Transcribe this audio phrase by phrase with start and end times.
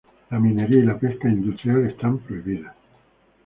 [0.31, 2.73] La minería y la pesca industrial están prohibidas.